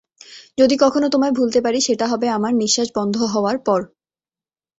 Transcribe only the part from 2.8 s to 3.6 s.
বন্ধ হওয়ার